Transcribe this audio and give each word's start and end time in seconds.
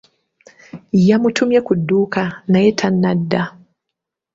Yamutumye 1.07 1.59
ku 1.67 1.71
dduuka 1.79 2.21
naye 2.51 2.69
tannadda. 2.79 3.41